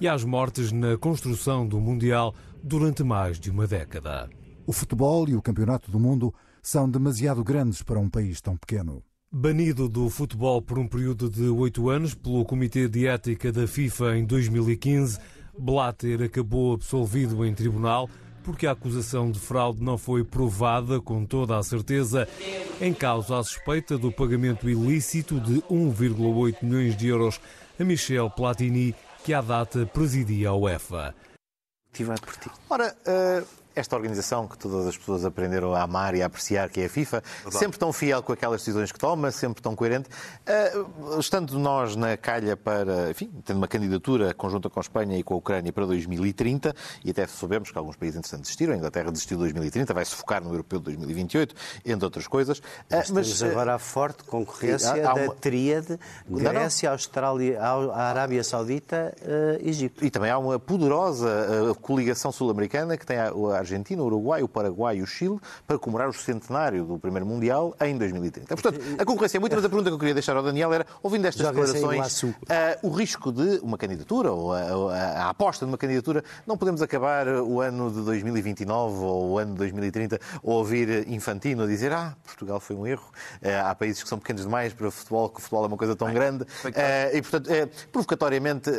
[0.00, 4.30] e às mortes na construção do Mundial durante mais de uma década.
[4.64, 9.02] O futebol e o Campeonato do Mundo são demasiado grandes para um país tão pequeno.
[9.30, 14.16] Banido do futebol por um período de oito anos pelo Comitê de Ética da FIFA
[14.16, 15.18] em 2015,
[15.58, 18.08] Blatter acabou absolvido em tribunal
[18.42, 22.26] porque a acusação de fraude não foi provada com toda a certeza.
[22.80, 27.38] Em causa a suspeita do pagamento ilícito de 1,8 milhões de euros
[27.78, 31.14] a Michel Platini, que à data presidia a UEFA.
[32.70, 36.80] Ora, uh esta organização que todas as pessoas aprenderam a amar e a apreciar, que
[36.80, 37.58] é a FIFA, Verdade.
[37.58, 40.08] sempre tão fiel com aquelas decisões que toma, sempre tão coerente.
[40.08, 45.22] Uh, estando nós na calha para, enfim, tendo uma candidatura conjunta com a Espanha e
[45.22, 49.10] com a Ucrânia para 2030, e até soubemos que alguns países interessantes desistiram, a Inglaterra
[49.10, 51.54] desistiu em 2030, vai se focar no europeu de 2028,
[51.86, 52.58] entre outras coisas.
[52.58, 55.28] Uh, mas, mas agora há forte concorrência há, há uma...
[55.28, 60.04] da tríade Grécia, Austrália, a Arábia Saudita, uh, Egito.
[60.04, 64.48] E também há uma poderosa coligação sul-americana que tem a, a Argentina, o Uruguai, o
[64.48, 68.56] Paraguai e o Chile para comemorar o centenário do primeiro Mundial em 2030.
[68.56, 70.86] Portanto, a concorrência é muita, mas a pergunta que eu queria deixar ao Daniel era,
[71.02, 72.36] ouvindo estas declarações, uh,
[72.82, 76.80] o risco de uma candidatura ou a, a, a, aposta de uma candidatura, não podemos
[76.80, 82.16] acabar o ano de 2029 ou o ano de 2030 ou ouvir Infantino dizer ah,
[82.24, 83.10] Portugal foi um erro,
[83.42, 85.76] uh, há países que são pequenos demais para o futebol, que o futebol é uma
[85.76, 86.44] coisa tão grande.
[86.44, 87.50] Uh, e, portanto,
[87.92, 88.70] provocatoriamente,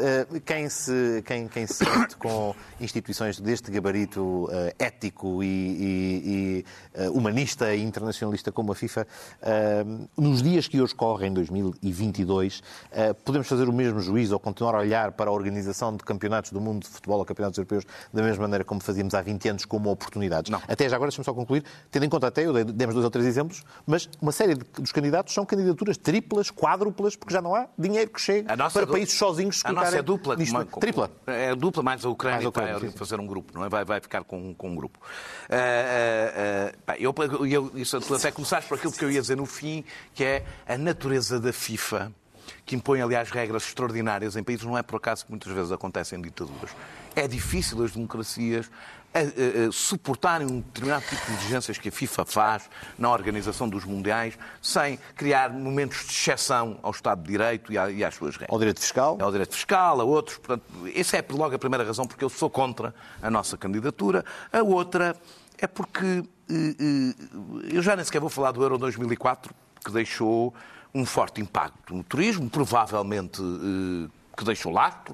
[0.46, 4.50] quem se, quem, quem se mete com instituições deste gabarito
[4.80, 6.66] ético e, e,
[6.96, 9.06] e humanista e internacionalista como a FIFA,
[10.18, 12.64] nos dias que hoje correm, em 2022,
[13.24, 16.62] podemos fazer o mesmo juízo ou continuar a olhar para a organização de campeonatos do
[16.62, 19.92] mundo de futebol ou campeonatos europeus da mesma maneira como fazíamos há 20 anos, como
[19.92, 20.50] oportunidades?
[20.50, 20.62] Não.
[20.68, 23.28] Até já agora, deixa-me só concluir, tendo em conta até, eu demos dois ou três
[23.28, 27.68] exemplos, mas uma série de, dos candidatos são candidaturas triplas, quádruplas, porque já não há
[27.78, 30.36] dinheiro que chegue para países sozinhos A nossa é dupla.
[30.36, 30.56] Nisto.
[30.56, 31.12] Uma, tripla.
[31.28, 33.70] É dupla, mais a Ucrânia, mais a Ucrânia vai fazer um grupo, não é?
[33.70, 35.00] Vai, vai ficar com, com um grupo.
[35.50, 37.14] Uh, uh, eu,
[37.76, 40.78] eu, tu até começaste por aquilo que eu ia dizer no fim, que é a
[40.78, 42.12] natureza da FIFA
[42.66, 46.22] que impõe, aliás, regras extraordinárias em países, não é por acaso que muitas vezes acontecem
[46.22, 46.72] ditaduras.
[47.16, 48.70] É difícil as democracias
[49.14, 53.68] a, a, a suportarem um determinado tipo de exigências que a FIFA faz na organização
[53.68, 58.36] dos mundiais, sem criar momentos de exceção ao Estado de Direito e, e às suas
[58.36, 58.52] regras.
[58.52, 59.18] Ao direito fiscal?
[59.20, 60.38] Ao direito fiscal, a outros.
[60.38, 60.64] Portanto,
[60.96, 64.24] essa é logo a primeira razão porque eu sou contra a nossa candidatura.
[64.52, 65.16] A outra
[65.58, 70.54] é porque eh, eh, eu já nem sequer vou falar do Euro 2004, que deixou
[70.94, 75.14] um forte impacto no turismo, provavelmente eh, que deixou lastro,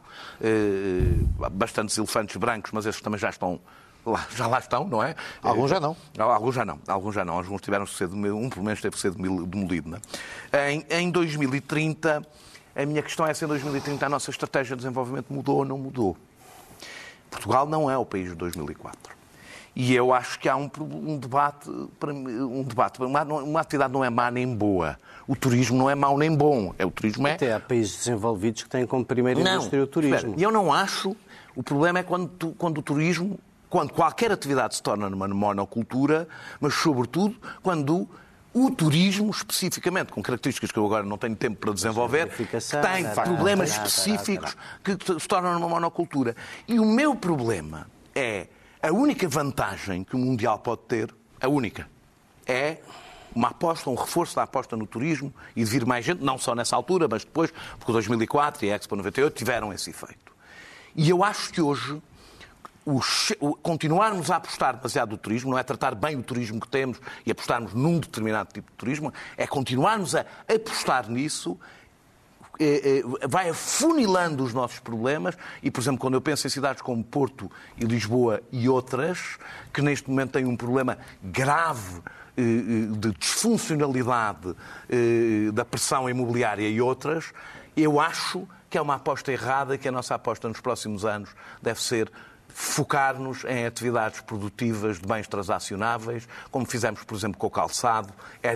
[1.54, 3.60] bastantes elefantes brancos, mas esses também já estão
[4.06, 5.16] lá, já lá estão, não é?
[5.42, 5.96] Alguns já não.
[6.18, 7.38] Alguns já não, alguns já não.
[7.38, 9.90] Alguns tiveram que ser, um pelo menos teve que ser demolido.
[9.90, 10.00] Não
[10.52, 10.72] é?
[10.72, 12.26] em, em 2030,
[12.76, 15.78] a minha questão é se em 2030 a nossa estratégia de desenvolvimento mudou ou não
[15.78, 16.18] mudou.
[17.30, 19.16] Portugal não é o país de 2004.
[19.76, 24.10] E eu acho que há um, um debate, um debate uma, uma, atividade não é
[24.10, 24.98] má nem boa.
[25.28, 26.74] O turismo não é mau nem bom.
[26.80, 27.34] É, o turismo é...
[27.34, 30.34] Até há países desenvolvidos que têm como primeira indústria o turismo.
[30.38, 31.16] E eu não acho...
[31.54, 36.28] O problema é quando, tu, quando o turismo quando qualquer atividade se torna numa monocultura,
[36.60, 38.08] mas, sobretudo, quando
[38.54, 43.06] o turismo, especificamente, com características que eu agora não tenho tempo para desenvolver, que tem
[43.24, 46.36] problemas específicos que se tornam numa monocultura.
[46.66, 48.48] E o meu problema é
[48.82, 51.90] a única vantagem que o Mundial pode ter, a única,
[52.48, 52.78] é
[53.36, 56.56] uma aposta, um reforço da aposta no turismo e de vir mais gente, não só
[56.56, 60.32] nessa altura, mas depois, porque o 2004 e a Expo 98 tiveram esse efeito.
[60.96, 62.02] E eu acho que hoje
[62.86, 63.02] o,
[63.40, 67.00] o, continuarmos a apostar baseado no turismo, não é tratar bem o turismo que temos
[67.26, 71.58] e apostarmos num determinado tipo de turismo, é continuarmos a apostar nisso
[72.60, 76.82] é, é, vai afunilando os nossos problemas e, por exemplo, quando eu penso em cidades
[76.82, 79.38] como Porto e Lisboa e outras,
[79.74, 82.02] que neste momento têm um problema grave
[82.38, 84.56] eh, eh, de disfuncionalidade
[84.90, 87.34] eh, da pressão imobiliária e outras,
[87.76, 91.30] eu acho que é uma aposta errada e que a nossa aposta nos próximos anos
[91.62, 92.12] deve ser
[92.58, 98.14] focar-nos em atividades produtivas de bens transacionáveis, como fizemos, por exemplo, com o calçado.
[98.42, 98.56] É,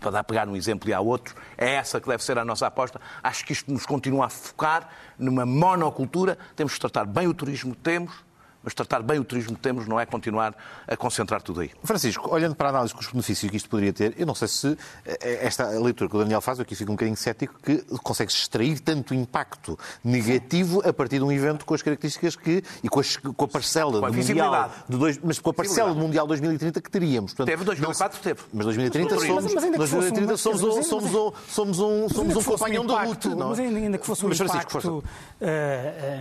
[0.00, 2.66] para dar pegar um exemplo e há outros, é essa que deve ser a nossa
[2.66, 2.98] aposta.
[3.22, 6.38] Acho que isto nos continua a focar numa monocultura.
[6.56, 8.14] Temos que tratar bem o turismo temos,
[8.64, 10.54] mas tratar bem o turismo que temos não é continuar
[10.88, 11.70] a concentrar tudo aí.
[11.84, 15.46] Francisco, olhando para a análise custo-benefício que isto poderia ter, eu não sei se eh,
[15.46, 18.80] esta leitura que o Daniel faz, eu aqui fico um bocadinho cético, que consegue extrair
[18.80, 23.16] tanto impacto negativo a partir de um evento com as características que, e com, as,
[23.16, 26.80] com a parcela com a mundial de dois, mas com a parcela do Mundial 2030
[26.80, 27.32] que teríamos.
[27.32, 28.40] Portanto, teve 2004, teve.
[28.52, 32.86] Mas 2030 somos, mas, mas 2030 somos, um, somos, um, somos um, somos um companhão
[32.86, 33.28] da luta.
[33.34, 33.50] Não?
[33.50, 35.04] Mas ainda que fosse um impacto uh,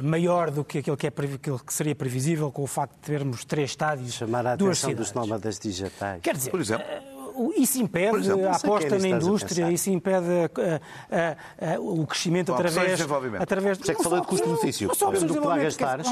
[0.03, 3.71] maior do que aquele que, é, que seria previsível com o facto de termos três
[3.71, 6.21] estádios, Chamar a duas atenção dos nómadas digitais.
[6.21, 7.13] Quer dizer, por exemplo, eh,
[7.57, 12.55] isso impede exemplo, a aposta na indústria, isso impede a, a, a, o crescimento Bom,
[12.55, 13.01] através,
[13.39, 13.91] através de.
[13.91, 14.87] É que falei de custo-benefício.
[14.87, 16.07] Não só do que lá gastares.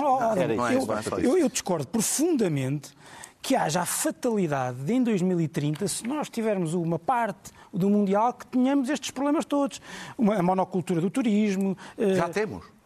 [1.21, 2.91] Eu, eu discordo profundamente
[3.41, 8.45] que haja a fatalidade de, em 2030, se nós tivermos uma parte do Mundial, que
[8.47, 9.81] tenhamos estes problemas todos.
[10.17, 11.77] Uma, a monocultura do turismo.
[11.97, 12.80] Já uh, temos.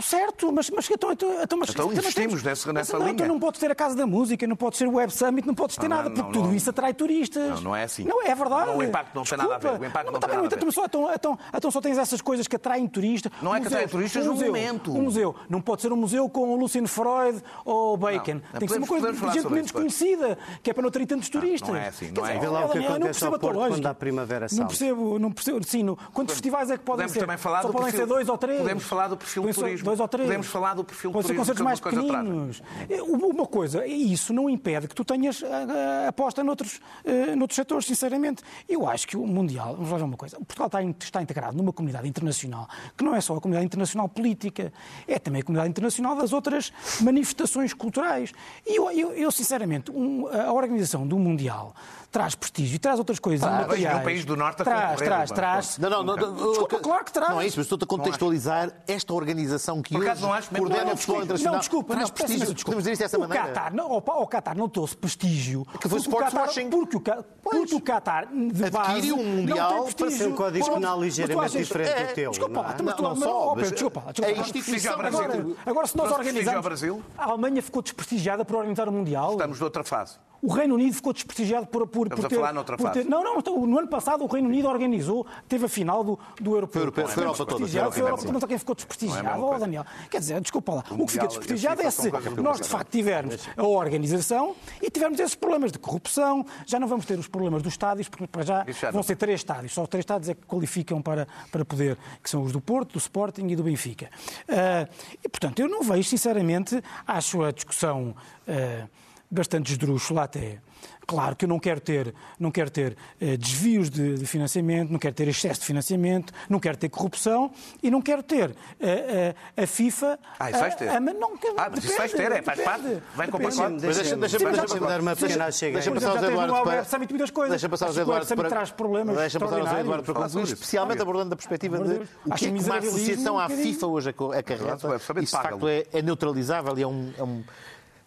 [0.00, 3.14] Certo, mas, mas então, então, então, mas, então investimos nessa, nessa não, linha.
[3.14, 5.54] Então não podes ter a Casa da Música, não podes ter o Web Summit, não
[5.54, 7.48] podes ter não, nada, não, porque tudo isso atrai turistas.
[7.56, 8.04] Não, não é assim.
[8.04, 8.70] Não, é verdade.
[8.70, 9.44] o impacto não Desculpa.
[9.44, 9.80] tem nada a ver.
[9.80, 10.72] O impacto não, tem nada a ver.
[10.72, 13.32] Só, então, então, então só tens essas coisas que atraem turistas.
[13.42, 14.92] Não é que atraem turistas um no momento.
[14.92, 15.34] Um museu.
[15.48, 18.40] Não pode ser um museu com o Luciano Freud ou Bacon.
[18.58, 21.28] Tem que ser uma coisa de gente menos conhecida, que é para não ter tantos
[21.28, 21.68] turistas.
[21.68, 22.10] Não é assim.
[22.10, 25.32] Não é Vê lá o que acontece ao Porto quando há primavera Não percebo, não
[25.32, 25.64] percebo.
[25.64, 27.26] Sim, quantos festivais é que podem ser?
[27.62, 28.60] Só podem ser dois ou três.
[28.60, 30.26] Podemos falar do perfil do turismo dois ou três.
[30.26, 32.62] Podemos falar do perfil Pode ser concertos mais pequeninos.
[32.88, 37.56] É, uma coisa, isso não impede que tu tenhas a, a aposta noutros, uh, noutros
[37.56, 38.42] setores, sinceramente.
[38.68, 41.72] Eu acho que o Mundial, vamos lá ver uma coisa, Portugal está, está integrado numa
[41.72, 44.72] comunidade internacional que não é só a comunidade internacional política,
[45.06, 48.32] é também a comunidade internacional das outras manifestações culturais.
[48.66, 51.74] E eu, eu, eu sinceramente, um, a organização do Mundial
[52.10, 53.98] traz prestígio, traz outras coisas ah, materiais.
[53.98, 55.78] no país do Norte a traz, traz, traz.
[55.78, 57.30] Não, não, não, não Desculpa, claro que traz.
[57.30, 60.92] Não é isso, mas estou-te a contextualizar esta organização que Por hoje não acho, coordena
[60.92, 61.54] o futebol internacional.
[61.54, 62.54] Não, desculpa, traz não, prestígio.
[62.54, 62.64] Desculpa.
[62.64, 63.48] Podemos dizer isso dessa o maneira.
[63.48, 65.64] Qatar, não, o Qatar não trouxe prestígio.
[65.80, 66.70] Que foi porque o Qatar, washing.
[66.70, 67.00] porque, o,
[67.42, 71.90] porque o Qatar de base Adquiriu um mundial para ser um código penal ligeiramente diferente
[71.90, 72.30] é, do teu.
[72.30, 72.82] Desculpa, não, é?
[72.82, 74.40] não, não, só, mas, desculpa, desculpa.
[74.40, 76.82] A instituição agora, agora, se nós organizamos...
[77.16, 79.32] A Alemanha ficou desprestigiada por organizar o Mundial.
[79.32, 80.18] Estamos noutra fase.
[80.42, 82.36] O Reino Unido ficou desprestigiado por, por, Estamos por ter...
[82.36, 83.00] a falar noutra fase.
[83.00, 86.18] Ter, não, não, então, no ano passado o Reino Unido organizou, teve a final do,
[86.40, 86.92] do Europeu.
[86.92, 87.66] Foi, foi a Europa toda.
[87.66, 89.44] Foi a Europa toda, quem ficou desprestigiado.
[89.44, 92.10] Oh, Daniel, quer dizer, desculpa lá, o, o que fica desprestigiado é se
[92.40, 97.04] nós de facto tivermos a organização e tivermos esses problemas de corrupção, já não vamos
[97.04, 100.28] ter os problemas dos estádios, porque para já vão ser três estádios, só três estádios
[100.30, 103.62] é que qualificam para, para poder, que são os do Porto, do Sporting e do
[103.62, 104.10] Benfica.
[104.48, 104.88] Uh,
[105.22, 108.14] e, portanto, eu não vejo, sinceramente, acho a discussão
[108.48, 108.88] uh,
[109.30, 110.58] bastante esdrúxula até.
[111.06, 114.98] Claro que eu não quero ter, não quero ter eh, desvios de, de, financiamento, não
[114.98, 117.50] quero ter excesso de financiamento, não quero ter corrupção
[117.82, 120.18] e não quero ter eh, eh, a FIFA.
[120.38, 120.88] Ah, isso vais ter.
[120.88, 123.02] A, não, ah, mas depende, isso vais ter, é, faz parte.
[123.16, 123.76] Vem com o pacote.
[123.80, 125.74] Deixa-me deixa, deixa, deixa, dar uma pequena chega.
[125.74, 126.98] Deixa passar os Eduardo para.
[126.98, 127.50] muitas coisas.
[127.50, 128.48] Deixa passar os Eduardo para.
[128.48, 129.16] traz problemas.
[129.16, 132.64] Deixa passar os Eduardo para concluir, especialmente abordando da perspectiva de o que é que
[132.64, 134.96] uma associação à FIFA hoje acarreta.
[134.96, 137.42] Isso, de facto, é neutralizável e é um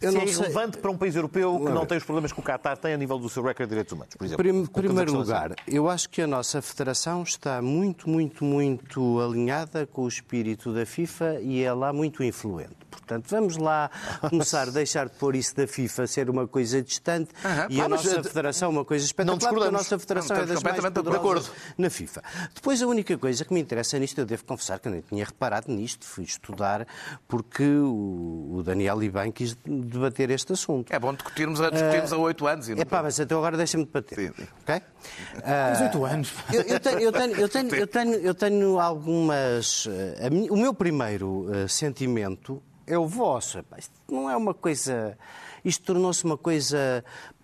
[0.03, 2.43] eu se é irrelevante para um país europeu que não tem os problemas que o
[2.43, 4.47] Qatar tem a nível do seu recorde de direitos humanos, por exemplo.
[4.47, 10.03] Em primeiro lugar, eu acho que a nossa federação está muito, muito, muito alinhada com
[10.03, 12.75] o espírito da FIFA e é lá muito influente.
[12.89, 13.89] Portanto, vamos lá
[14.29, 17.31] começar a deixar de pôr isso da FIFA ser uma coisa distante
[17.69, 20.79] e a nossa federação uma coisa espetacular, porque a nossa federação não, é das mais
[20.79, 22.23] poderosas na FIFA.
[22.53, 25.25] Depois, a única coisa que me interessa nisto, eu devo confessar que eu nem tinha
[25.25, 26.87] reparado nisto, fui estudar
[27.27, 29.57] porque o Daniel bem quis
[29.93, 30.91] debater este assunto.
[30.91, 32.69] É bom discutirmos, a, discutirmos uh, há oito anos.
[32.69, 34.33] É pá, mas então agora deixa-me debater.
[34.33, 34.47] Sim.
[34.61, 34.75] Ok?
[34.75, 36.33] Uh, oito anos.
[36.51, 39.85] Eu, eu, tenho, eu, tenho, eu, tenho, eu, tenho, eu tenho algumas...
[39.85, 43.59] Uh, o meu primeiro uh, sentimento é o vosso.
[43.77, 45.17] Isto não é uma coisa.
[45.63, 47.03] Isto tornou-se uma coisa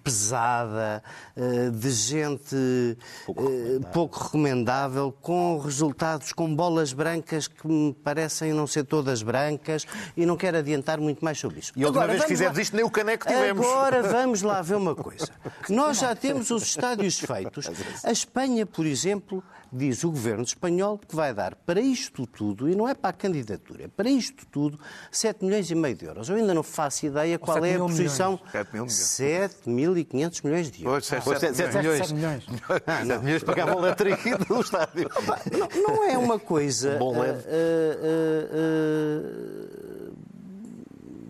[0.09, 1.03] pesada,
[1.35, 3.91] eh, de gente pouco eh, recomendável.
[3.93, 9.85] pouco recomendável, com resultados, com bolas brancas que me parecem não ser todas brancas
[10.17, 11.71] e não quero adiantar muito mais sobre isso.
[11.75, 12.61] E a última vez que fizemos lá...
[12.61, 13.65] isto, nem o caneco tivemos.
[13.65, 15.29] Agora vamos lá ver uma coisa.
[15.69, 17.69] Nós já temos os estádios feitos.
[18.03, 22.75] A Espanha, por exemplo, diz o governo espanhol que vai dar para isto tudo, e
[22.75, 24.79] não é para a candidatura, é para isto tudo,
[25.11, 26.29] 7 milhões e meio de euros.
[26.29, 28.39] Eu ainda não faço ideia qual é a posição.
[28.51, 31.09] 7 mil 7.500 milhões de euros.
[31.23, 31.99] Pois, 7, 7, 7 milhões.
[31.99, 32.45] 7 milhões.
[32.85, 33.21] Ah, não.
[33.21, 35.09] milhões pagavam o letrinho do estádio.
[35.51, 36.97] Não, não, é uma coisa...
[36.97, 37.29] Bom uh, uh, uh,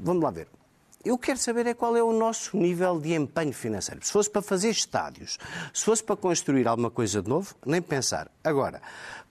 [0.01, 0.47] vamos lá ver.
[1.09, 3.99] Eu quero saber é qual é o nosso nível de empenho financeiro.
[4.05, 5.39] Se fosse para fazer estádios,
[5.73, 8.29] se fosse para construir alguma coisa de novo, nem pensar.
[8.43, 8.79] Agora,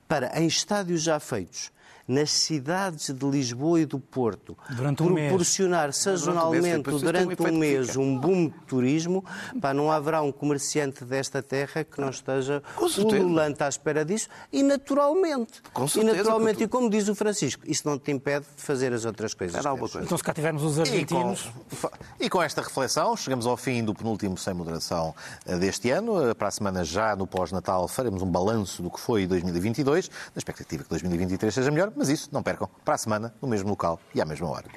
[0.08, 1.70] para em estádios já feitos,
[2.08, 5.96] nas cidades de Lisboa e do Porto, durante um proporcionar mês.
[5.96, 9.22] sazonalmente durante um mês um boom de turismo,
[9.60, 14.62] pá, não haverá um comerciante desta terra que não esteja ululante à espera disso e
[14.62, 15.60] naturalmente.
[15.72, 18.92] Com certeza, e naturalmente, e como diz o Francisco, isso não te impede de fazer
[18.92, 19.62] as outras coisas.
[19.68, 20.00] Coisa.
[20.02, 21.50] Então se cá tivermos os argentinos...
[21.70, 21.90] E com,
[22.20, 26.30] e com esta reflexão chegamos ao fim do penúltimo Sem Moderação eh, deste ano.
[26.30, 30.38] Eh, para a semana já no pós-Natal faremos um balanço do que foi 2022, na
[30.38, 33.98] expectativa que 2023 seja melhor, mas isso, não percam, para a semana, no mesmo local
[34.14, 34.68] e à mesma hora.